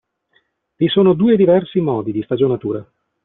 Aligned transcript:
Vi 0.77 0.87
sono 0.87 1.13
due 1.13 1.35
diversi 1.35 1.79
modi 1.79 2.11
di 2.11 2.23
stagionatura. 2.23 2.91